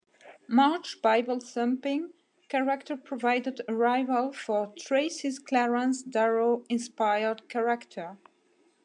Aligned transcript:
March's 0.47 0.99
Bible-thumping 0.99 2.09
character 2.49 2.97
provided 2.97 3.61
a 3.67 3.75
rival 3.75 4.33
for 4.33 4.73
Tracy's 4.75 5.37
Clarence 5.37 6.01
Darrow-inspired 6.01 7.47
character. 7.49 8.17